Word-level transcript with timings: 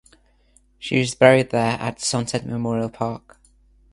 She 0.79 0.99
is 0.99 1.13
buried 1.13 1.51
there 1.51 1.77
at 1.79 1.99
Sunset 2.01 2.43
Memorial 2.43 2.89
Park. 2.89 3.39